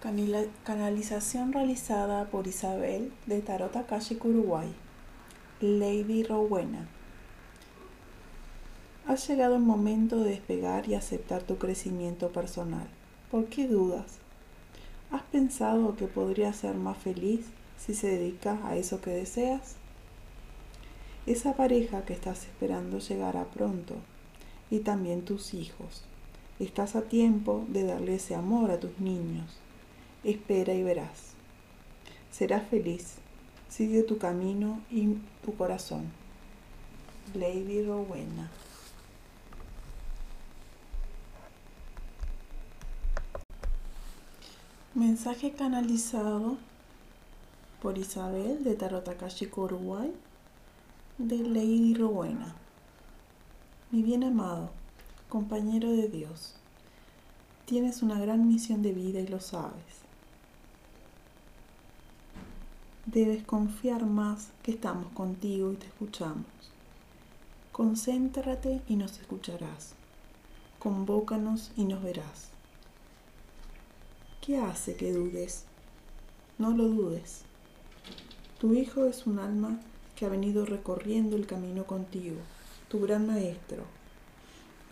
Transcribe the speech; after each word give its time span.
Canalización 0.00 1.52
realizada 1.52 2.26
por 2.26 2.46
Isabel 2.46 3.12
de 3.26 3.40
Tarot 3.40 3.74
Akashic 3.74 4.24
Uruguay. 4.24 4.72
Lady 5.60 6.22
Rowena. 6.22 6.86
Ha 9.08 9.16
llegado 9.16 9.56
el 9.56 9.62
momento 9.62 10.20
de 10.20 10.30
despegar 10.30 10.88
y 10.88 10.94
aceptar 10.94 11.42
tu 11.42 11.58
crecimiento 11.58 12.30
personal. 12.30 12.86
¿Por 13.32 13.46
qué 13.46 13.66
dudas? 13.66 14.18
¿Has 15.10 15.22
pensado 15.22 15.96
que 15.96 16.06
podrías 16.06 16.54
ser 16.54 16.76
más 16.76 16.98
feliz 16.98 17.46
si 17.76 17.92
se 17.92 18.06
dedica 18.06 18.60
a 18.64 18.76
eso 18.76 19.00
que 19.00 19.10
deseas? 19.10 19.74
Esa 21.26 21.54
pareja 21.54 22.04
que 22.04 22.12
estás 22.12 22.44
esperando 22.44 23.00
llegará 23.00 23.46
pronto 23.46 23.96
y 24.70 24.78
también 24.78 25.24
tus 25.24 25.54
hijos. 25.54 26.04
Estás 26.60 26.94
a 26.94 27.02
tiempo 27.02 27.64
de 27.66 27.82
darle 27.82 28.14
ese 28.14 28.36
amor 28.36 28.70
a 28.70 28.78
tus 28.78 29.00
niños 29.00 29.58
espera 30.24 30.74
y 30.74 30.82
verás. 30.82 31.32
Serás 32.30 32.68
feliz. 32.68 33.16
Sigue 33.68 34.02
tu 34.02 34.18
camino 34.18 34.80
y 34.90 35.16
tu 35.44 35.54
corazón. 35.56 36.10
Lady 37.34 37.84
Rowena. 37.84 38.50
Mensaje 44.94 45.52
canalizado 45.52 46.56
por 47.80 47.98
Isabel 47.98 48.64
de 48.64 48.74
Tarot 48.74 49.08
Uruguay 49.56 50.12
de 51.18 51.38
Lady 51.38 51.94
Rowena. 51.94 52.54
Mi 53.90 54.02
bien 54.02 54.24
amado, 54.24 54.70
compañero 55.28 55.90
de 55.92 56.08
Dios, 56.08 56.54
tienes 57.64 58.02
una 58.02 58.18
gran 58.18 58.48
misión 58.48 58.82
de 58.82 58.92
vida 58.92 59.20
y 59.20 59.26
lo 59.26 59.40
sabes. 59.40 60.07
Debes 63.10 63.42
confiar 63.42 64.04
más 64.04 64.50
que 64.62 64.72
estamos 64.72 65.10
contigo 65.12 65.72
y 65.72 65.76
te 65.76 65.86
escuchamos. 65.86 66.44
Concéntrate 67.72 68.82
y 68.86 68.96
nos 68.96 69.18
escucharás. 69.18 69.94
Convócanos 70.78 71.72
y 71.74 71.86
nos 71.86 72.02
verás. 72.02 72.50
¿Qué 74.42 74.58
hace 74.58 74.94
que 74.94 75.14
dudes? 75.14 75.64
No 76.58 76.72
lo 76.72 76.86
dudes. 76.86 77.44
Tu 78.60 78.74
hijo 78.74 79.06
es 79.06 79.26
un 79.26 79.38
alma 79.38 79.80
que 80.14 80.26
ha 80.26 80.28
venido 80.28 80.66
recorriendo 80.66 81.34
el 81.36 81.46
camino 81.46 81.86
contigo, 81.86 82.36
tu 82.90 83.00
gran 83.00 83.26
maestro, 83.26 83.84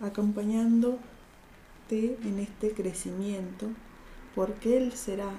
acompañándote 0.00 0.98
en 1.90 2.38
este 2.38 2.72
crecimiento, 2.72 3.66
porque 4.34 4.78
Él 4.78 4.92
será 4.92 5.38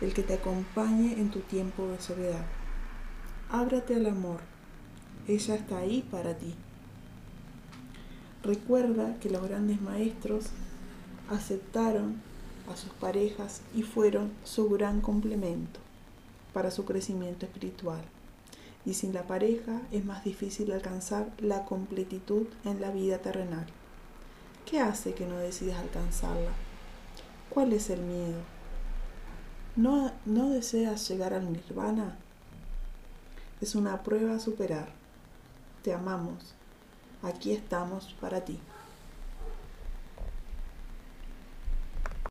el 0.00 0.14
que 0.14 0.22
te 0.22 0.34
acompañe 0.34 1.12
en 1.12 1.30
tu 1.30 1.40
tiempo 1.40 1.86
de 1.88 2.00
soledad. 2.00 2.44
Ábrate 3.50 3.94
al 3.94 4.06
amor, 4.06 4.40
ella 5.28 5.54
está 5.54 5.78
ahí 5.78 6.02
para 6.10 6.34
ti. 6.34 6.54
Recuerda 8.42 9.16
que 9.20 9.28
los 9.28 9.42
grandes 9.42 9.80
maestros 9.80 10.46
aceptaron 11.28 12.20
a 12.72 12.76
sus 12.76 12.90
parejas 12.92 13.60
y 13.74 13.82
fueron 13.82 14.32
su 14.44 14.68
gran 14.70 15.00
complemento 15.00 15.80
para 16.52 16.70
su 16.70 16.84
crecimiento 16.84 17.46
espiritual. 17.46 18.00
Y 18.86 18.94
sin 18.94 19.12
la 19.12 19.24
pareja 19.24 19.82
es 19.92 20.04
más 20.04 20.24
difícil 20.24 20.72
alcanzar 20.72 21.30
la 21.38 21.64
completitud 21.66 22.46
en 22.64 22.80
la 22.80 22.90
vida 22.90 23.18
terrenal. 23.18 23.66
¿Qué 24.64 24.80
hace 24.80 25.12
que 25.12 25.26
no 25.26 25.36
decidas 25.36 25.78
alcanzarla? 25.78 26.52
¿Cuál 27.50 27.72
es 27.72 27.90
el 27.90 28.00
miedo? 28.00 28.59
¿No, 29.76 30.10
deseas 30.50 31.08
llegar 31.08 31.32
al 31.32 31.52
nirvana? 31.52 32.16
Es 33.60 33.74
una 33.74 34.02
prueba 34.02 34.34
a 34.34 34.40
superar. 34.40 34.88
Te 35.82 35.94
amamos. 35.94 36.54
Aquí 37.22 37.52
estamos 37.52 38.16
para 38.20 38.40
ti. 38.40 38.58